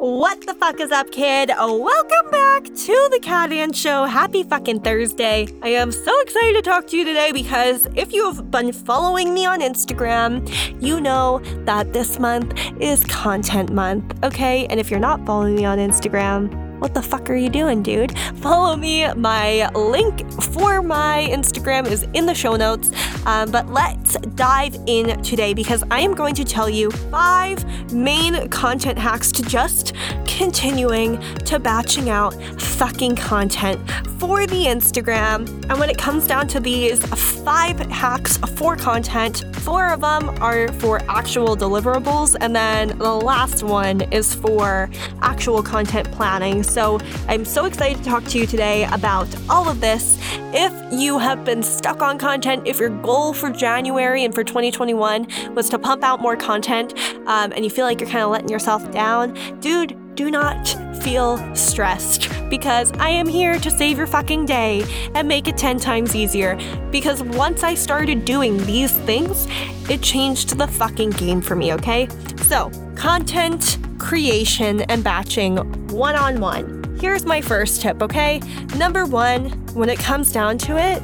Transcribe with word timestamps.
What 0.00 0.46
the 0.46 0.54
fuck 0.54 0.80
is 0.80 0.90
up, 0.92 1.12
kid? 1.12 1.50
Welcome 1.50 2.30
back 2.30 2.64
to 2.64 3.08
the 3.12 3.18
Kat 3.20 3.52
Ann 3.52 3.74
Show. 3.74 4.06
Happy 4.06 4.42
fucking 4.42 4.80
Thursday. 4.80 5.46
I 5.62 5.68
am 5.68 5.92
so 5.92 6.18
excited 6.22 6.54
to 6.54 6.62
talk 6.62 6.86
to 6.86 6.96
you 6.96 7.04
today 7.04 7.32
because 7.32 7.86
if 7.96 8.10
you 8.10 8.24
have 8.24 8.50
been 8.50 8.72
following 8.72 9.34
me 9.34 9.44
on 9.44 9.60
Instagram, 9.60 10.48
you 10.82 11.02
know 11.02 11.42
that 11.66 11.92
this 11.92 12.18
month 12.18 12.58
is 12.80 13.04
content 13.04 13.74
month, 13.74 14.18
okay? 14.24 14.64
And 14.68 14.80
if 14.80 14.90
you're 14.90 15.00
not 15.00 15.26
following 15.26 15.54
me 15.54 15.66
on 15.66 15.76
Instagram, 15.76 16.69
what 16.80 16.94
the 16.94 17.02
fuck 17.02 17.28
are 17.30 17.36
you 17.36 17.50
doing, 17.50 17.82
dude? 17.82 18.18
Follow 18.38 18.74
me. 18.74 19.12
My 19.14 19.68
link 19.74 20.30
for 20.42 20.82
my 20.82 21.28
Instagram 21.30 21.86
is 21.86 22.04
in 22.14 22.26
the 22.26 22.34
show 22.34 22.56
notes. 22.56 22.90
Um, 23.26 23.50
but 23.50 23.68
let's 23.68 24.16
dive 24.34 24.74
in 24.86 25.22
today 25.22 25.52
because 25.52 25.84
I 25.90 26.00
am 26.00 26.14
going 26.14 26.34
to 26.36 26.44
tell 26.44 26.70
you 26.70 26.90
five 26.90 27.92
main 27.92 28.48
content 28.48 28.98
hacks 28.98 29.30
to 29.32 29.42
just 29.42 29.92
continuing 30.26 31.20
to 31.44 31.58
batching 31.58 32.08
out 32.08 32.32
fucking 32.58 33.14
content 33.14 33.78
for 34.18 34.46
the 34.46 34.64
Instagram. 34.64 35.46
And 35.68 35.78
when 35.78 35.90
it 35.90 35.98
comes 35.98 36.26
down 36.26 36.48
to 36.48 36.60
these 36.60 37.04
five 37.42 37.78
hacks 37.90 38.38
for 38.56 38.74
content, 38.74 39.44
four 39.56 39.88
of 39.88 40.00
them 40.00 40.30
are 40.42 40.68
for 40.74 41.02
actual 41.10 41.56
deliverables, 41.56 42.36
and 42.40 42.56
then 42.56 42.96
the 42.98 43.12
last 43.12 43.62
one 43.62 44.00
is 44.12 44.34
for 44.34 44.88
actual 45.20 45.62
content 45.62 46.10
planning. 46.12 46.62
So 46.70 47.00
I'm 47.26 47.44
so 47.44 47.64
excited 47.64 47.98
to 47.98 48.04
talk 48.08 48.24
to 48.26 48.38
you 48.38 48.46
today 48.46 48.84
about 48.92 49.28
all 49.48 49.68
of 49.68 49.80
this. 49.80 50.18
If 50.52 50.72
you 50.92 51.18
have 51.18 51.44
been 51.44 51.62
stuck 51.62 52.00
on 52.00 52.16
content, 52.16 52.66
if 52.66 52.78
your 52.78 52.90
goal 52.90 53.32
for 53.32 53.50
January 53.50 54.24
and 54.24 54.32
for 54.32 54.44
2021 54.44 55.26
was 55.54 55.68
to 55.70 55.78
pump 55.78 56.04
out 56.04 56.20
more 56.20 56.36
content 56.36 56.94
um, 57.26 57.52
and 57.52 57.64
you 57.64 57.70
feel 57.70 57.84
like 57.84 58.00
you're 58.00 58.08
kind 58.08 58.22
of 58.22 58.30
letting 58.30 58.48
yourself 58.48 58.88
down, 58.92 59.34
dude, 59.60 59.96
do 60.14 60.30
not 60.30 60.68
feel 61.02 61.38
stressed 61.54 62.28
because 62.50 62.92
I 62.98 63.08
am 63.08 63.26
here 63.26 63.58
to 63.58 63.70
save 63.70 63.96
your 63.96 64.06
fucking 64.06 64.44
day 64.46 64.84
and 65.14 65.26
make 65.26 65.48
it 65.48 65.56
10 65.56 65.78
times 65.80 66.14
easier. 66.14 66.58
Because 66.90 67.22
once 67.22 67.62
I 67.62 67.74
started 67.74 68.24
doing 68.24 68.58
these 68.66 68.92
things, 68.92 69.46
it 69.88 70.02
changed 70.02 70.58
the 70.58 70.66
fucking 70.66 71.10
game 71.10 71.40
for 71.40 71.56
me, 71.56 71.72
okay? 71.72 72.08
So, 72.42 72.70
content 72.96 73.78
creation 74.00 74.80
and 74.82 75.04
batching 75.04 75.58
one 75.88 76.16
on 76.16 76.40
one. 76.40 76.98
Here's 77.00 77.24
my 77.24 77.40
first 77.40 77.80
tip, 77.80 78.02
okay? 78.02 78.40
Number 78.76 79.06
one, 79.06 79.50
when 79.74 79.88
it 79.88 79.98
comes 79.98 80.32
down 80.32 80.58
to 80.58 80.76
it, 80.76 81.00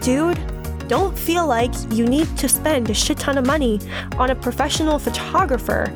dude, 0.00 0.38
don't 0.88 1.18
feel 1.18 1.46
like 1.46 1.72
you 1.90 2.06
need 2.06 2.28
to 2.38 2.48
spend 2.48 2.90
a 2.90 2.94
shit 2.94 3.18
ton 3.18 3.38
of 3.38 3.46
money 3.46 3.80
on 4.18 4.30
a 4.30 4.34
professional 4.34 4.98
photographer 4.98 5.92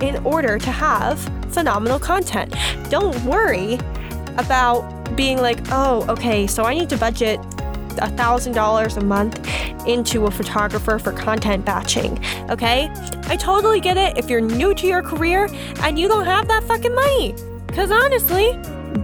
in 0.00 0.16
order 0.24 0.58
to 0.58 0.70
have 0.70 1.18
phenomenal 1.52 1.98
content. 1.98 2.54
Don't 2.90 3.18
worry 3.24 3.74
about 4.36 5.16
being 5.16 5.38
like, 5.38 5.58
oh, 5.70 6.06
okay, 6.08 6.46
so 6.46 6.64
I 6.64 6.74
need 6.74 6.90
to 6.90 6.96
budget 6.96 7.40
$1,000 7.40 8.96
a 8.96 9.04
month 9.04 9.38
into 9.86 10.26
a 10.26 10.30
photographer 10.30 10.98
for 10.98 11.12
content 11.12 11.64
batching, 11.64 12.24
okay? 12.50 12.90
I 13.24 13.36
totally 13.36 13.80
get 13.80 13.96
it 13.96 14.18
if 14.18 14.28
you're 14.28 14.40
new 14.40 14.74
to 14.74 14.86
your 14.86 15.02
career 15.02 15.48
and 15.82 15.98
you 15.98 16.08
don't 16.08 16.26
have 16.26 16.48
that 16.48 16.64
fucking 16.64 16.94
money. 16.94 17.34
Because 17.66 17.90
honestly, 17.90 18.58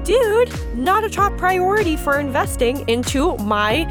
dude, 0.04 0.52
not 0.76 1.04
a 1.04 1.10
top 1.10 1.36
priority 1.38 1.96
for 1.96 2.18
investing 2.18 2.88
into 2.88 3.36
my 3.38 3.84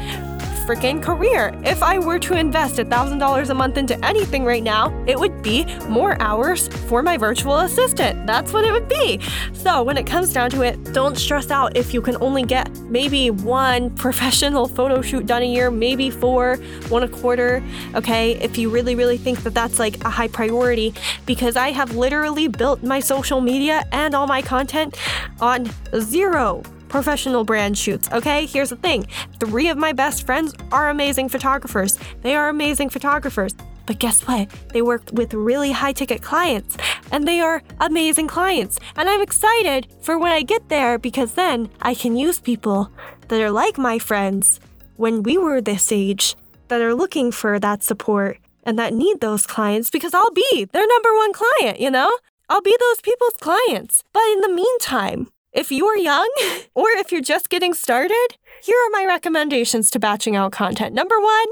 freaking 0.66 1.00
career. 1.00 1.52
If 1.64 1.80
I 1.80 1.98
were 2.00 2.18
to 2.18 2.34
invest 2.34 2.76
$1,000 2.76 3.50
a 3.50 3.54
month 3.54 3.76
into 3.76 4.04
anything 4.04 4.44
right 4.44 4.64
now, 4.64 4.92
it 5.06 5.16
would 5.16 5.40
be 5.40 5.64
more 5.88 6.20
hours 6.20 6.66
for 6.88 7.04
my 7.04 7.16
virtual 7.16 7.58
assistant. 7.60 8.26
That's 8.26 8.52
what 8.52 8.64
it 8.64 8.72
would 8.72 8.88
be. 8.88 9.20
So, 9.52 9.84
when 9.84 9.96
it 9.96 10.06
comes 10.06 10.32
down 10.32 10.50
to 10.50 10.62
it, 10.62 10.92
don't 10.92 11.16
stress 11.16 11.52
out 11.52 11.76
if 11.76 11.94
you 11.94 12.02
can 12.02 12.16
only 12.20 12.42
get 12.42 12.68
maybe 12.80 13.30
one 13.30 13.94
professional 13.94 14.66
photo 14.76 15.00
shoot 15.02 15.24
done 15.26 15.42
a 15.42 15.46
year, 15.46 15.70
maybe 15.70 16.10
four, 16.10 16.56
one 16.88 17.04
a 17.04 17.08
quarter. 17.08 17.62
Okay, 17.94 18.32
if 18.42 18.58
you 18.58 18.68
really, 18.68 18.96
really 18.96 19.18
think 19.18 19.44
that 19.44 19.54
that's 19.54 19.78
like 19.78 20.04
a 20.04 20.10
high 20.10 20.28
priority, 20.28 20.94
because 21.26 21.54
I 21.54 21.70
have 21.70 21.94
literally 21.94 22.48
built 22.48 22.82
my 22.82 22.98
social 22.98 23.40
media 23.40 23.84
and 23.92 24.16
all 24.16 24.26
my 24.26 24.42
content 24.42 24.98
on 25.40 25.70
zero 26.00 26.64
professional 26.88 27.44
brand 27.44 27.76
shoots, 27.76 28.08
okay? 28.12 28.46
Here's 28.46 28.70
the 28.70 28.76
thing 28.76 29.06
three 29.40 29.68
of 29.68 29.76
my 29.76 29.92
best 29.92 30.26
friends 30.26 30.54
are 30.72 30.90
amazing 30.90 31.28
photographers. 31.28 31.98
They 32.22 32.34
are 32.34 32.48
amazing 32.48 32.90
photographers. 32.90 33.54
But 33.86 34.00
guess 34.00 34.26
what? 34.26 34.50
They 34.72 34.82
work 34.82 35.02
with 35.12 35.32
really 35.32 35.70
high 35.70 35.92
ticket 35.92 36.20
clients 36.20 36.76
and 37.12 37.26
they 37.26 37.40
are 37.40 37.62
amazing 37.80 38.26
clients. 38.26 38.78
And 38.96 39.08
I'm 39.08 39.22
excited 39.22 39.86
for 40.00 40.18
when 40.18 40.32
I 40.32 40.42
get 40.42 40.68
there 40.68 40.98
because 40.98 41.34
then 41.34 41.70
I 41.80 41.94
can 41.94 42.16
use 42.16 42.40
people 42.40 42.90
that 43.28 43.40
are 43.40 43.50
like 43.50 43.78
my 43.78 43.98
friends 43.98 44.60
when 44.96 45.22
we 45.22 45.38
were 45.38 45.60
this 45.60 45.92
age 45.92 46.34
that 46.68 46.80
are 46.80 46.94
looking 46.94 47.30
for 47.30 47.60
that 47.60 47.84
support 47.84 48.38
and 48.64 48.76
that 48.78 48.92
need 48.92 49.20
those 49.20 49.46
clients 49.46 49.90
because 49.90 50.12
I'll 50.12 50.32
be 50.32 50.66
their 50.72 50.86
number 50.86 51.14
one 51.14 51.32
client, 51.32 51.78
you 51.78 51.90
know? 51.90 52.10
I'll 52.48 52.62
be 52.62 52.76
those 52.78 53.00
people's 53.00 53.36
clients. 53.40 54.02
But 54.12 54.22
in 54.32 54.40
the 54.40 54.48
meantime, 54.48 55.28
if 55.56 55.72
you're 55.72 55.96
young 55.96 56.28
or 56.74 56.86
if 56.90 57.10
you're 57.10 57.22
just 57.22 57.48
getting 57.48 57.72
started, 57.74 58.28
here 58.62 58.76
are 58.86 58.90
my 58.90 59.04
recommendations 59.06 59.90
to 59.90 59.98
batching 59.98 60.36
out 60.36 60.52
content. 60.52 60.94
Number 60.94 61.18
one, 61.18 61.46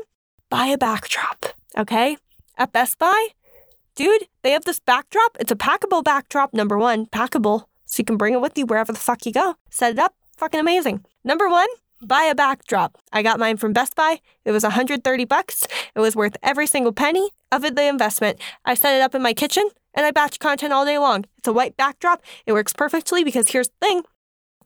buy 0.51 0.67
a 0.67 0.79
backdrop, 0.79 1.47
okay? 1.77 2.19
At 2.57 2.73
Best 2.73 2.99
Buy, 2.99 3.29
dude, 3.97 4.29
they 4.43 4.53
have 4.53 4.65
this 4.65 4.79
backdrop. 4.79 5.37
It's 5.41 5.51
a 5.51 5.57
packable 5.57 6.05
backdrop, 6.05 6.55
number 6.55 6.79
one, 6.79 7.07
packable, 7.07 7.65
so 7.87 8.01
you 8.01 8.05
can 8.05 8.17
bring 8.17 8.35
it 8.35 8.41
with 8.41 8.57
you 8.57 8.67
wherever 8.67 8.93
the 8.93 8.99
fuck 8.99 9.27
you 9.27 9.33
go. 9.33 9.57
Set 9.71 9.93
it 9.93 9.99
up, 9.99 10.15
fucking 10.37 10.61
amazing. 10.61 11.05
Number 11.25 11.49
one, 11.49 11.69
buy 12.01 12.25
a 12.25 12.35
backdrop. 12.35 12.99
I 13.13 13.23
got 13.23 13.41
mine 13.41 13.57
from 13.57 13.73
Best 13.73 13.97
Buy. 13.97 14.21
It 14.45 14.53
was 14.53 14.63
130 14.63 15.25
bucks. 15.25 15.67
It 15.97 16.01
was 16.01 16.15
worth 16.15 16.37
every 16.43 16.67
single 16.67 16.93
penny 16.93 17.31
of 17.51 17.63
the 17.63 17.89
investment. 17.89 18.39
I 18.65 18.75
set 18.75 18.95
it 18.95 19.03
up 19.03 19.15
in 19.15 19.23
my 19.23 19.33
kitchen 19.33 19.69
and 19.95 20.05
I 20.05 20.11
batch 20.11 20.39
content 20.39 20.73
all 20.73 20.85
day 20.85 20.99
long. 20.99 21.25
It's 21.39 21.49
a 21.49 21.53
white 21.53 21.77
backdrop. 21.77 22.23
It 22.47 22.53
works 22.53 22.73
perfectly 22.73 23.25
because 23.25 23.49
here's 23.49 23.69
the 23.69 23.87
thing. 23.87 24.03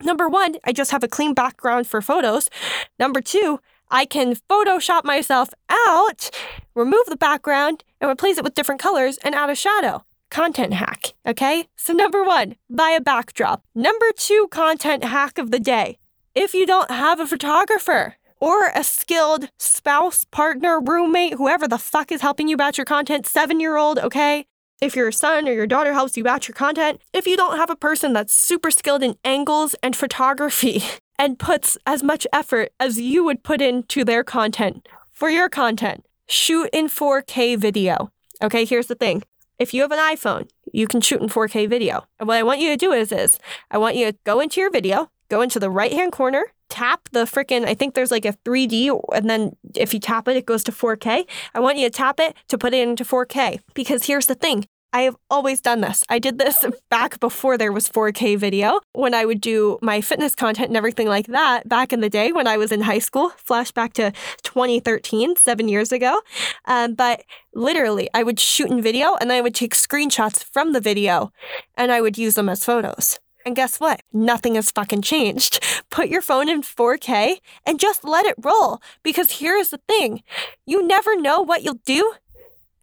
Number 0.01 0.29
one, 0.29 0.55
I 0.63 0.71
just 0.71 0.91
have 0.91 1.03
a 1.03 1.07
clean 1.07 1.33
background 1.33 1.87
for 1.87 2.01
photos. 2.01 2.49
Number 2.97 3.21
two, 3.21 3.59
I 3.91 4.05
can 4.05 4.35
Photoshop 4.49 5.03
myself 5.03 5.49
out, 5.69 6.29
remove 6.75 7.05
the 7.07 7.17
background, 7.17 7.83
and 7.99 8.09
replace 8.09 8.37
it 8.37 8.43
with 8.43 8.55
different 8.55 8.81
colors 8.81 9.17
and 9.23 9.35
add 9.35 9.49
a 9.49 9.55
shadow. 9.55 10.05
Content 10.29 10.73
hack, 10.73 11.13
okay? 11.25 11.67
So, 11.75 11.91
number 11.91 12.23
one, 12.23 12.55
buy 12.69 12.91
a 12.91 13.01
backdrop. 13.01 13.63
Number 13.73 14.11
two, 14.15 14.47
content 14.51 15.03
hack 15.03 15.37
of 15.39 15.49
the 15.49 15.59
day. 15.59 15.97
If 16.35 16.53
you 16.53 16.67
don't 16.67 16.91
have 16.91 17.19
a 17.19 17.25
photographer, 17.25 18.15
or 18.39 18.67
a 18.73 18.83
skilled 18.83 19.49
spouse, 19.57 20.25
partner, 20.25 20.79
roommate, 20.79 21.33
whoever 21.33 21.67
the 21.67 21.77
fuck 21.77 22.11
is 22.11 22.21
helping 22.21 22.47
you 22.47 22.57
batch 22.57 22.77
your 22.77 22.85
content, 22.85 23.27
seven 23.27 23.59
year 23.59 23.77
old, 23.77 23.99
okay? 23.99 24.45
If 24.81 24.95
your 24.95 25.11
son 25.11 25.45
or 25.49 25.51
your 25.51 25.67
daughter 25.67 25.91
helps 25.91 26.15
you 26.15 26.23
batch 26.23 26.47
your 26.47 26.55
content, 26.55 27.01
if 27.11 27.27
you 27.27 27.35
don't 27.35 27.57
have 27.57 27.69
a 27.69 27.75
person 27.75 28.13
that's 28.13 28.33
super 28.33 28.71
skilled 28.71 29.03
in 29.03 29.15
angles 29.25 29.75
and 29.83 29.93
photography 29.93 30.81
and 31.19 31.37
puts 31.37 31.77
as 31.85 32.01
much 32.01 32.25
effort 32.31 32.71
as 32.79 32.99
you 32.99 33.25
would 33.25 33.43
put 33.43 33.61
into 33.61 34.05
their 34.05 34.23
content 34.23 34.87
for 35.11 35.29
your 35.29 35.49
content, 35.49 36.05
shoot 36.27 36.69
in 36.71 36.87
4K 36.87 37.57
video. 37.57 38.09
Okay, 38.41 38.63
here's 38.63 38.87
the 38.87 38.95
thing. 38.95 39.23
If 39.57 39.73
you 39.73 39.81
have 39.81 39.91
an 39.91 39.99
iPhone, 39.99 40.49
you 40.71 40.87
can 40.87 41.01
shoot 41.01 41.21
in 41.21 41.27
4K 41.27 41.67
video. 41.67 42.05
And 42.17 42.29
what 42.29 42.37
I 42.37 42.43
want 42.43 42.61
you 42.61 42.69
to 42.69 42.77
do 42.77 42.93
is, 42.93 43.11
is 43.11 43.37
I 43.69 43.77
want 43.77 43.97
you 43.97 44.09
to 44.09 44.17
go 44.23 44.39
into 44.39 44.61
your 44.61 44.71
video, 44.71 45.11
go 45.27 45.41
into 45.41 45.59
the 45.59 45.69
right 45.69 45.91
hand 45.91 46.13
corner, 46.13 46.45
tap 46.79 47.09
the 47.11 47.25
freaking, 47.25 47.65
I 47.65 47.73
think 47.73 47.93
there's 47.93 48.11
like 48.11 48.25
a 48.25 48.33
3D, 48.45 49.01
and 49.13 49.29
then 49.29 49.55
if 49.75 49.93
you 49.93 49.99
tap 49.99 50.27
it, 50.29 50.37
it 50.37 50.45
goes 50.45 50.63
to 50.63 50.71
4K. 50.71 51.25
I 51.53 51.59
want 51.59 51.77
you 51.77 51.85
to 51.85 51.89
tap 51.89 52.19
it 52.21 52.35
to 52.47 52.57
put 52.57 52.73
it 52.73 52.87
into 52.87 53.03
4K. 53.03 53.59
Because 53.73 54.05
here's 54.05 54.27
the 54.27 54.35
thing 54.35 54.65
I 54.93 55.01
have 55.01 55.17
always 55.29 55.59
done 55.59 55.81
this. 55.81 56.05
I 56.09 56.19
did 56.19 56.39
this 56.39 56.65
back 56.89 57.19
before 57.19 57.57
there 57.57 57.73
was 57.73 57.89
4K 57.89 58.37
video 58.37 58.79
when 58.93 59.13
I 59.13 59.25
would 59.25 59.41
do 59.41 59.77
my 59.81 59.99
fitness 59.99 60.35
content 60.35 60.69
and 60.69 60.77
everything 60.77 61.07
like 61.07 61.27
that 61.27 61.67
back 61.67 61.91
in 61.91 61.99
the 61.99 62.09
day 62.09 62.31
when 62.31 62.47
I 62.47 62.55
was 62.55 62.71
in 62.71 62.81
high 62.81 62.99
school. 62.99 63.31
Flashback 63.45 63.91
to 63.93 64.13
2013, 64.43 65.35
seven 65.35 65.67
years 65.67 65.91
ago. 65.91 66.21
Um, 66.63 66.95
but 66.95 67.23
literally, 67.53 68.09
I 68.13 68.23
would 68.23 68.39
shoot 68.39 68.71
in 68.71 68.81
video 68.81 69.15
and 69.19 69.33
I 69.33 69.41
would 69.41 69.53
take 69.53 69.75
screenshots 69.75 70.45
from 70.45 70.71
the 70.71 70.81
video 70.81 71.33
and 71.75 71.91
I 71.91 71.99
would 71.99 72.17
use 72.17 72.35
them 72.35 72.47
as 72.47 72.63
photos. 72.63 73.19
And 73.45 73.55
guess 73.55 73.79
what? 73.79 74.01
Nothing 74.11 74.55
has 74.55 74.71
fucking 74.71 75.01
changed. 75.01 75.63
Put 75.89 76.09
your 76.09 76.21
phone 76.21 76.49
in 76.49 76.61
4K 76.61 77.37
and 77.65 77.79
just 77.79 78.03
let 78.03 78.25
it 78.25 78.35
roll. 78.41 78.81
Because 79.03 79.39
here's 79.39 79.69
the 79.69 79.79
thing 79.87 80.23
you 80.65 80.85
never 80.85 81.15
know 81.19 81.41
what 81.41 81.63
you'll 81.63 81.79
do. 81.85 82.13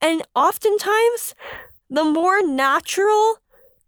And 0.01 0.23
oftentimes, 0.35 1.35
the 1.89 2.05
more 2.05 2.43
natural, 2.43 3.39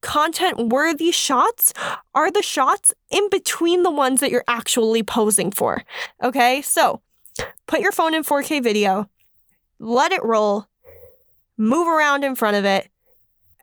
content 0.01 0.69
worthy 0.69 1.11
shots 1.11 1.73
are 2.15 2.31
the 2.31 2.43
shots 2.43 2.95
in 3.11 3.29
between 3.31 3.83
the 3.83 3.91
ones 3.91 4.21
that 4.21 4.31
you're 4.31 4.45
actually 4.49 5.03
posing 5.03 5.51
for. 5.51 5.83
Okay, 6.23 6.63
so 6.63 7.01
put 7.67 7.81
your 7.81 7.93
phone 7.93 8.15
in 8.15 8.25
4K 8.25 8.63
video, 8.63 9.09
let 9.79 10.13
it 10.13 10.25
roll, 10.25 10.67
move 11.57 11.89
around 11.89 12.25
in 12.25 12.35
front 12.35 12.57
of 12.57 12.65
it, 12.65 12.89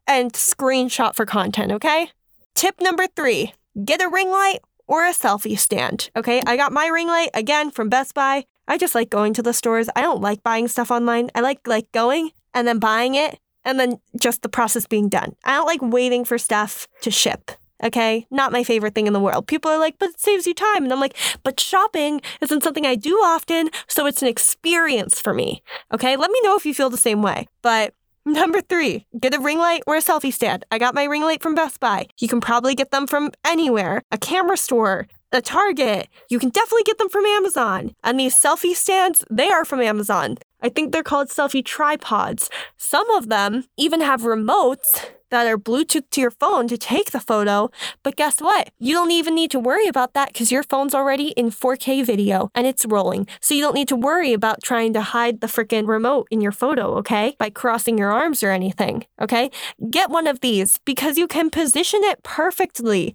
and 0.07 0.33
screenshot 0.33 1.15
for 1.15 1.25
content, 1.25 1.71
okay? 1.71 2.09
Tip 2.55 2.79
number 2.79 3.05
three 3.07 3.53
get 3.83 4.01
a 4.01 4.07
ring 4.07 4.31
light 4.31 4.59
or 4.87 5.05
a 5.05 5.11
selfie 5.13 5.59
stand. 5.59 6.09
Okay, 6.15 6.41
I 6.45 6.55
got 6.55 6.71
my 6.71 6.87
ring 6.87 7.07
light 7.07 7.29
again 7.33 7.69
from 7.69 7.89
Best 7.89 8.13
Buy. 8.13 8.45
I 8.67 8.77
just 8.77 8.95
like 8.95 9.09
going 9.09 9.33
to 9.33 9.43
the 9.43 9.53
stores. 9.53 9.89
I 9.95 10.01
don't 10.01 10.21
like 10.21 10.41
buying 10.41 10.69
stuff 10.69 10.89
online. 10.89 11.29
I 11.35 11.41
like 11.41 11.67
like 11.67 11.91
going 11.91 12.31
and 12.53 12.65
then 12.65 12.79
buying 12.79 13.15
it 13.15 13.39
and 13.65 13.77
then 13.77 13.99
just 14.19 14.41
the 14.41 14.49
process 14.49 14.87
being 14.87 15.09
done. 15.09 15.35
I 15.43 15.55
don't 15.55 15.65
like 15.65 15.81
waiting 15.81 16.23
for 16.23 16.37
stuff 16.37 16.87
to 17.01 17.11
ship. 17.11 17.51
Okay, 17.83 18.25
not 18.31 18.53
my 18.53 18.63
favorite 18.63 18.95
thing 18.95 19.05
in 19.05 19.11
the 19.11 19.19
world. 19.19 19.47
People 19.47 19.69
are 19.69 19.77
like, 19.77 19.99
but 19.99 20.11
it 20.11 20.19
saves 20.21 20.47
you 20.47 20.53
time. 20.53 20.85
And 20.85 20.93
I'm 20.93 21.01
like, 21.01 21.17
but 21.43 21.59
shopping 21.59 22.21
isn't 22.39 22.63
something 22.63 22.85
I 22.85 22.95
do 22.95 23.15
often, 23.17 23.69
so 23.87 24.05
it's 24.05 24.21
an 24.21 24.29
experience 24.29 25.19
for 25.19 25.33
me. 25.33 25.61
Okay, 25.93 26.15
let 26.15 26.31
me 26.31 26.39
know 26.41 26.55
if 26.55 26.65
you 26.65 26.73
feel 26.73 26.89
the 26.89 26.95
same 26.95 27.21
way. 27.21 27.49
But 27.61 27.93
Number 28.27 28.59
three, 28.59 29.05
get 29.19 29.35
a 29.35 29.39
ring 29.39 29.59
light 29.59 29.83
or 29.85 29.95
a 29.95 30.01
selfie 30.01 30.33
stand. 30.33 30.65
I 30.71 30.79
got 30.79 30.95
my 30.95 31.03
ring 31.03 31.21
light 31.21 31.43
from 31.43 31.53
Best 31.53 31.79
Buy. 31.79 32.07
You 32.17 32.27
can 32.27 32.41
probably 32.41 32.73
get 32.73 32.89
them 32.89 33.05
from 33.05 33.29
anywhere, 33.45 34.01
a 34.11 34.17
camera 34.17 34.57
store, 34.57 35.07
a 35.31 35.41
Target. 35.41 36.07
You 36.27 36.39
can 36.39 36.49
definitely 36.49 36.85
get 36.85 36.97
them 36.97 37.09
from 37.09 37.23
Amazon. 37.23 37.93
And 38.03 38.19
these 38.19 38.33
selfie 38.33 38.73
stands, 38.73 39.23
they 39.29 39.49
are 39.49 39.63
from 39.63 39.79
Amazon. 39.79 40.37
I 40.65 40.69
think 40.69 40.91
they're 40.91 41.03
called 41.03 41.29
selfie 41.29 41.63
tripods. 41.63 42.49
Some 42.75 43.07
of 43.11 43.29
them 43.29 43.65
even 43.77 44.01
have 44.01 44.23
remotes 44.23 45.05
that 45.29 45.45
are 45.45 45.59
Bluetooth 45.59 46.09
to 46.09 46.21
your 46.21 46.31
phone 46.31 46.67
to 46.67 46.75
take 46.75 47.11
the 47.11 47.19
photo. 47.19 47.69
But 48.01 48.15
guess 48.15 48.39
what? 48.39 48.71
You 48.79 48.95
don't 48.95 49.11
even 49.11 49.35
need 49.35 49.51
to 49.51 49.59
worry 49.59 49.87
about 49.87 50.15
that 50.15 50.29
because 50.29 50.51
your 50.51 50.63
phone's 50.63 50.95
already 50.95 51.27
in 51.37 51.51
4K 51.51 52.03
video 52.03 52.49
and 52.55 52.65
it's 52.65 52.83
rolling. 52.83 53.27
So 53.41 53.53
you 53.53 53.61
don't 53.61 53.75
need 53.75 53.87
to 53.89 53.95
worry 53.95 54.33
about 54.33 54.63
trying 54.63 54.93
to 54.93 55.01
hide 55.01 55.41
the 55.41 55.47
freaking 55.47 55.87
remote 55.87 56.27
in 56.31 56.41
your 56.41 56.51
photo, 56.51 56.95
okay? 56.95 57.35
By 57.37 57.51
crossing 57.51 57.99
your 57.99 58.11
arms 58.11 58.41
or 58.41 58.49
anything, 58.49 59.05
okay? 59.21 59.51
Get 59.91 60.09
one 60.09 60.25
of 60.25 60.39
these 60.39 60.79
because 60.83 61.15
you 61.15 61.27
can 61.27 61.51
position 61.51 61.99
it 62.05 62.23
perfectly. 62.23 63.13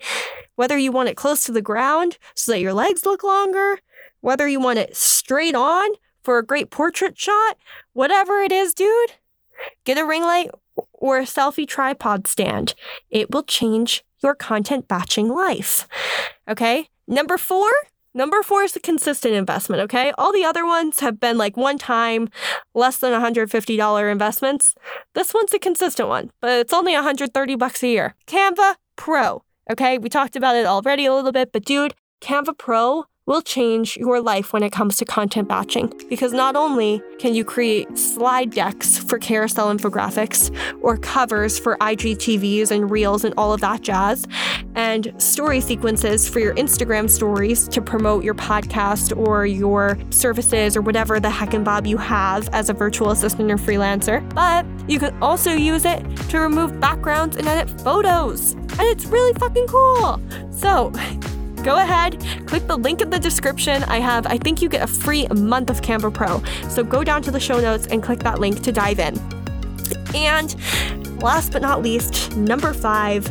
Whether 0.54 0.78
you 0.78 0.92
want 0.92 1.08
it 1.08 1.16
close 1.16 1.42
to 1.46 1.52
the 1.52 1.62
ground 1.62 2.16
so 2.36 2.52
that 2.52 2.60
your 2.60 2.74
legs 2.74 3.04
look 3.04 3.24
longer, 3.24 3.80
whether 4.20 4.46
you 4.46 4.60
want 4.60 4.78
it 4.78 4.96
straight 4.96 5.56
on 5.56 5.88
for 6.22 6.38
a 6.38 6.44
great 6.44 6.70
portrait 6.70 7.18
shot, 7.18 7.56
whatever 7.92 8.40
it 8.40 8.52
is, 8.52 8.74
dude, 8.74 9.12
get 9.84 9.98
a 9.98 10.04
ring 10.04 10.22
light 10.22 10.50
or 10.92 11.18
a 11.18 11.24
selfie 11.24 11.66
tripod 11.66 12.26
stand. 12.26 12.74
It 13.10 13.30
will 13.30 13.42
change 13.42 14.04
your 14.22 14.34
content 14.34 14.88
batching 14.88 15.28
life. 15.28 15.88
Okay. 16.48 16.88
Number 17.06 17.38
four, 17.38 17.68
number 18.14 18.42
four 18.42 18.62
is 18.62 18.72
the 18.72 18.80
consistent 18.80 19.34
investment. 19.34 19.82
Okay. 19.82 20.12
All 20.18 20.32
the 20.32 20.44
other 20.44 20.66
ones 20.66 21.00
have 21.00 21.18
been 21.18 21.38
like 21.38 21.56
one 21.56 21.78
time, 21.78 22.28
less 22.74 22.98
than 22.98 23.12
$150 23.12 24.12
investments. 24.12 24.74
This 25.14 25.34
one's 25.34 25.54
a 25.54 25.58
consistent 25.58 26.08
one, 26.08 26.30
but 26.40 26.52
it's 26.52 26.72
only 26.72 26.92
130 26.92 27.56
bucks 27.56 27.82
a 27.82 27.88
year. 27.88 28.14
Canva 28.26 28.76
Pro. 28.96 29.42
Okay. 29.70 29.98
We 29.98 30.08
talked 30.08 30.36
about 30.36 30.56
it 30.56 30.66
already 30.66 31.06
a 31.06 31.14
little 31.14 31.32
bit, 31.32 31.52
but 31.52 31.64
dude, 31.64 31.94
Canva 32.20 32.56
Pro 32.58 33.06
will 33.30 33.40
change 33.40 33.96
your 33.96 34.20
life 34.20 34.52
when 34.52 34.64
it 34.64 34.72
comes 34.72 34.96
to 34.96 35.04
content 35.04 35.46
batching 35.46 35.86
because 36.08 36.32
not 36.32 36.56
only 36.56 37.00
can 37.20 37.32
you 37.32 37.44
create 37.44 37.96
slide 37.96 38.50
decks 38.50 38.98
for 38.98 39.20
carousel 39.20 39.72
infographics 39.72 40.50
or 40.82 40.96
covers 40.96 41.56
for 41.56 41.76
IGTVs 41.76 42.72
and 42.72 42.90
reels 42.90 43.22
and 43.22 43.32
all 43.36 43.52
of 43.52 43.60
that 43.60 43.82
jazz, 43.82 44.26
and 44.74 45.12
story 45.22 45.60
sequences 45.60 46.28
for 46.28 46.40
your 46.40 46.56
Instagram 46.56 47.08
stories 47.08 47.68
to 47.68 47.80
promote 47.80 48.24
your 48.24 48.34
podcast 48.34 49.16
or 49.16 49.46
your 49.46 49.96
services 50.10 50.76
or 50.76 50.80
whatever 50.80 51.20
the 51.20 51.30
heck 51.30 51.54
and 51.54 51.64
bob 51.64 51.86
you 51.86 51.98
have 51.98 52.48
as 52.48 52.68
a 52.68 52.72
virtual 52.72 53.12
assistant 53.12 53.48
or 53.48 53.56
freelancer, 53.56 54.28
but 54.34 54.66
you 54.90 54.98
can 54.98 55.16
also 55.22 55.52
use 55.52 55.84
it 55.84 56.04
to 56.30 56.40
remove 56.40 56.80
backgrounds 56.80 57.36
and 57.36 57.46
edit 57.46 57.70
photos. 57.82 58.54
And 58.54 58.88
it's 58.88 59.04
really 59.04 59.34
fucking 59.34 59.68
cool. 59.68 60.20
So, 60.50 60.90
go 61.62 61.76
ahead, 61.76 62.20
click 62.46 62.66
the 62.66 62.76
link 62.76 63.00
in 63.00 63.10
the 63.10 63.18
description. 63.18 63.82
I 63.84 63.98
have, 63.98 64.26
I 64.26 64.38
think 64.38 64.62
you 64.62 64.68
get 64.68 64.82
a 64.82 64.86
free 64.86 65.26
month 65.28 65.70
of 65.70 65.80
Canva 65.80 66.12
Pro. 66.12 66.42
So 66.68 66.82
go 66.82 67.04
down 67.04 67.22
to 67.22 67.30
the 67.30 67.40
show 67.40 67.60
notes 67.60 67.86
and 67.86 68.02
click 68.02 68.20
that 68.20 68.38
link 68.38 68.62
to 68.62 68.72
dive 68.72 68.98
in. 68.98 69.18
And 70.14 70.54
last 71.22 71.52
but 71.52 71.62
not 71.62 71.82
least, 71.82 72.36
number 72.36 72.72
five, 72.72 73.26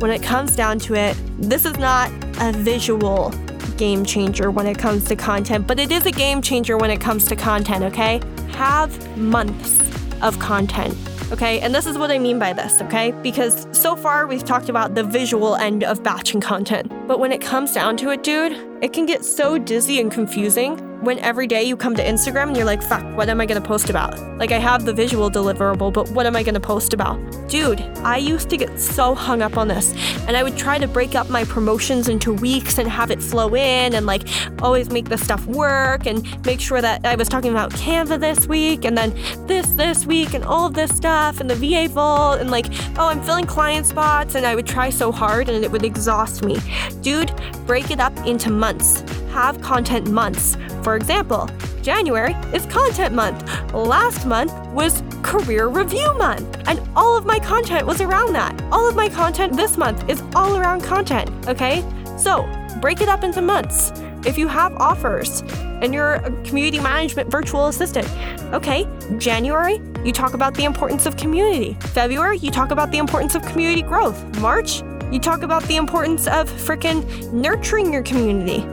when 0.00 0.10
it 0.10 0.22
comes 0.22 0.54
down 0.54 0.78
to 0.80 0.94
it, 0.94 1.16
this 1.38 1.64
is 1.64 1.78
not 1.78 2.10
a 2.40 2.52
visual 2.52 3.30
game 3.76 4.04
changer 4.04 4.50
when 4.50 4.66
it 4.66 4.78
comes 4.78 5.04
to 5.04 5.16
content, 5.16 5.66
but 5.66 5.78
it 5.78 5.90
is 5.90 6.06
a 6.06 6.10
game 6.10 6.40
changer 6.42 6.76
when 6.76 6.90
it 6.90 7.00
comes 7.00 7.26
to 7.26 7.36
content, 7.36 7.84
okay? 7.84 8.20
Have 8.52 9.16
months 9.16 9.80
of 10.22 10.38
content 10.38 10.96
Okay, 11.32 11.58
and 11.58 11.74
this 11.74 11.86
is 11.86 11.98
what 11.98 12.12
I 12.12 12.18
mean 12.18 12.38
by 12.38 12.52
this, 12.52 12.80
okay? 12.82 13.10
Because 13.10 13.66
so 13.72 13.96
far 13.96 14.28
we've 14.28 14.44
talked 14.44 14.68
about 14.68 14.94
the 14.94 15.02
visual 15.02 15.56
end 15.56 15.82
of 15.82 16.00
batching 16.04 16.40
content. 16.40 16.92
But 17.08 17.18
when 17.18 17.32
it 17.32 17.40
comes 17.40 17.72
down 17.72 17.96
to 17.96 18.10
it, 18.10 18.22
dude, 18.22 18.52
it 18.80 18.92
can 18.92 19.06
get 19.06 19.24
so 19.24 19.58
dizzy 19.58 20.00
and 20.00 20.12
confusing 20.12 20.76
when 21.00 21.18
every 21.18 21.46
day 21.46 21.62
you 21.62 21.76
come 21.76 21.94
to 21.94 22.02
Instagram 22.02 22.48
and 22.48 22.56
you're 22.56 22.66
like, 22.66 22.82
fuck, 22.82 23.04
what 23.16 23.28
am 23.28 23.40
I 23.40 23.46
gonna 23.46 23.60
post 23.60 23.90
about? 23.90 24.18
Like, 24.38 24.50
I 24.50 24.58
have 24.58 24.84
the 24.84 24.94
visual 24.94 25.30
deliverable, 25.30 25.92
but 25.92 26.08
what 26.10 26.26
am 26.26 26.34
I 26.34 26.42
gonna 26.42 26.60
post 26.60 26.94
about? 26.94 27.18
Dude, 27.48 27.80
I 28.02 28.16
used 28.16 28.48
to 28.50 28.56
get 28.56 28.80
so 28.80 29.14
hung 29.14 29.42
up 29.42 29.56
on 29.56 29.68
this, 29.68 29.92
and 30.26 30.36
I 30.36 30.42
would 30.42 30.56
try 30.56 30.78
to 30.78 30.88
break 30.88 31.14
up 31.14 31.28
my 31.28 31.44
promotions 31.44 32.08
into 32.08 32.32
weeks 32.32 32.78
and 32.78 32.88
have 32.88 33.10
it 33.10 33.22
flow 33.22 33.54
in 33.54 33.94
and 33.94 34.06
like 34.06 34.22
always 34.62 34.90
make 34.90 35.08
the 35.08 35.18
stuff 35.18 35.44
work 35.46 36.06
and 36.06 36.24
make 36.46 36.60
sure 36.60 36.80
that 36.80 37.04
I 37.04 37.14
was 37.14 37.28
talking 37.28 37.50
about 37.50 37.72
Canva 37.72 38.18
this 38.18 38.46
week 38.46 38.84
and 38.84 38.96
then 38.96 39.14
this 39.46 39.68
this 39.70 40.06
week 40.06 40.34
and 40.34 40.44
all 40.44 40.66
of 40.66 40.74
this 40.74 40.94
stuff 40.96 41.40
and 41.40 41.50
the 41.50 41.54
VA 41.54 41.88
Vault 41.88 42.40
and 42.40 42.50
like, 42.50 42.66
oh, 42.98 43.08
I'm 43.08 43.22
filling 43.22 43.46
client 43.46 43.86
spots, 43.86 44.34
and 44.34 44.46
I 44.46 44.54
would 44.54 44.66
try 44.66 44.90
so 44.90 45.12
hard 45.12 45.48
and 45.48 45.62
it 45.62 45.70
would 45.70 45.84
exhaust 45.84 46.42
me. 46.44 46.56
Dude, 47.02 47.32
break 47.66 47.90
it 47.90 48.00
up 48.00 48.16
into 48.26 48.50
months. 48.50 49.02
Have 49.30 49.60
content 49.60 50.10
months 50.10 50.56
for 50.86 50.94
example, 50.94 51.50
January 51.82 52.32
is 52.54 52.64
content 52.66 53.12
month. 53.12 53.42
Last 53.74 54.24
month 54.24 54.52
was 54.68 55.02
career 55.24 55.66
review 55.66 56.16
month. 56.16 56.62
And 56.68 56.80
all 56.94 57.16
of 57.16 57.26
my 57.26 57.40
content 57.40 57.88
was 57.88 58.00
around 58.00 58.34
that. 58.34 58.54
All 58.70 58.88
of 58.88 58.94
my 58.94 59.08
content 59.08 59.56
this 59.56 59.76
month 59.76 60.08
is 60.08 60.22
all 60.36 60.56
around 60.56 60.84
content, 60.84 61.28
okay? 61.48 61.84
So 62.16 62.48
break 62.80 63.00
it 63.00 63.08
up 63.08 63.24
into 63.24 63.42
months. 63.42 63.90
If 64.24 64.38
you 64.38 64.46
have 64.46 64.74
offers 64.74 65.42
and 65.82 65.92
you're 65.92 66.14
a 66.14 66.30
community 66.44 66.78
management 66.78 67.32
virtual 67.32 67.66
assistant, 67.66 68.08
okay, 68.54 68.86
January, 69.18 69.80
you 70.04 70.12
talk 70.12 70.34
about 70.34 70.54
the 70.54 70.66
importance 70.66 71.04
of 71.04 71.16
community. 71.16 71.76
February, 71.80 72.38
you 72.38 72.52
talk 72.52 72.70
about 72.70 72.92
the 72.92 72.98
importance 72.98 73.34
of 73.34 73.42
community 73.42 73.82
growth. 73.82 74.24
March, 74.38 74.84
you 75.10 75.18
talk 75.18 75.42
about 75.42 75.64
the 75.64 75.74
importance 75.74 76.28
of 76.28 76.48
frickin' 76.48 77.32
nurturing 77.32 77.92
your 77.92 78.04
community. 78.04 78.64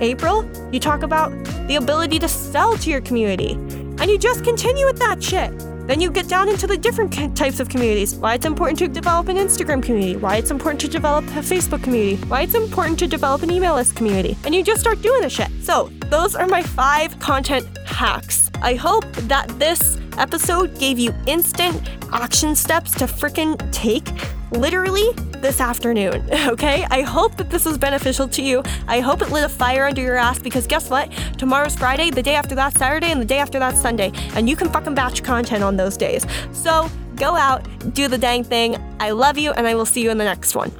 April, 0.00 0.48
you 0.72 0.80
talk 0.80 1.02
about 1.02 1.30
the 1.68 1.76
ability 1.76 2.18
to 2.20 2.28
sell 2.28 2.76
to 2.78 2.90
your 2.90 3.00
community. 3.00 3.52
And 3.52 4.06
you 4.10 4.18
just 4.18 4.44
continue 4.44 4.86
with 4.86 4.98
that 4.98 5.22
shit. 5.22 5.52
Then 5.86 6.00
you 6.00 6.10
get 6.10 6.28
down 6.28 6.48
into 6.48 6.66
the 6.66 6.76
different 6.76 7.36
types 7.36 7.60
of 7.60 7.68
communities. 7.68 8.14
Why 8.16 8.34
it's 8.34 8.44
important 8.44 8.78
to 8.80 8.88
develop 8.88 9.28
an 9.28 9.36
Instagram 9.36 9.82
community, 9.82 10.16
why 10.16 10.36
it's 10.36 10.50
important 10.50 10.80
to 10.80 10.88
develop 10.88 11.24
a 11.26 11.40
Facebook 11.40 11.82
community, 11.82 12.16
why 12.26 12.42
it's 12.42 12.54
important 12.54 12.98
to 12.98 13.06
develop 13.06 13.42
an 13.42 13.50
email 13.50 13.74
list 13.74 13.94
community. 13.94 14.36
And 14.44 14.54
you 14.54 14.64
just 14.64 14.80
start 14.80 15.00
doing 15.00 15.22
the 15.22 15.30
shit. 15.30 15.48
So, 15.62 15.90
those 16.10 16.34
are 16.34 16.46
my 16.46 16.62
five 16.62 17.18
content 17.20 17.66
hacks. 17.86 18.50
I 18.62 18.74
hope 18.74 19.04
that 19.28 19.48
this 19.58 19.98
episode 20.18 20.76
gave 20.78 20.98
you 20.98 21.14
instant 21.26 21.80
action 22.12 22.56
steps 22.56 22.92
to 22.92 23.04
freaking 23.04 23.56
take 23.72 24.08
literally 24.56 25.12
this 25.40 25.60
afternoon, 25.60 26.28
okay? 26.48 26.86
I 26.90 27.02
hope 27.02 27.36
that 27.36 27.50
this 27.50 27.64
was 27.64 27.78
beneficial 27.78 28.28
to 28.28 28.42
you. 28.42 28.62
I 28.88 29.00
hope 29.00 29.22
it 29.22 29.30
lit 29.30 29.44
a 29.44 29.48
fire 29.48 29.86
under 29.86 30.02
your 30.02 30.16
ass 30.16 30.38
because 30.38 30.66
guess 30.66 30.90
what? 30.90 31.10
Tomorrow's 31.38 31.76
Friday, 31.76 32.10
the 32.10 32.22
day 32.22 32.34
after 32.34 32.54
that 32.54 32.76
Saturday, 32.76 33.10
and 33.10 33.20
the 33.20 33.26
day 33.26 33.38
after 33.38 33.58
that 33.58 33.76
Sunday, 33.76 34.12
and 34.34 34.48
you 34.48 34.56
can 34.56 34.68
fucking 34.70 34.94
batch 34.94 35.22
content 35.22 35.62
on 35.62 35.76
those 35.76 35.96
days. 35.96 36.26
So 36.52 36.90
go 37.16 37.34
out, 37.34 37.66
do 37.94 38.08
the 38.08 38.18
dang 38.18 38.44
thing. 38.44 38.76
I 39.00 39.10
love 39.10 39.38
you, 39.38 39.52
and 39.52 39.66
I 39.66 39.74
will 39.74 39.86
see 39.86 40.02
you 40.02 40.10
in 40.10 40.18
the 40.18 40.24
next 40.24 40.54
one. 40.54 40.72